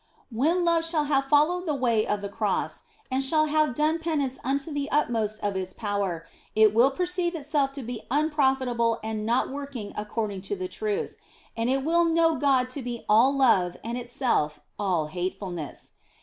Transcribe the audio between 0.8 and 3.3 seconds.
shall have followed the way of the Cross and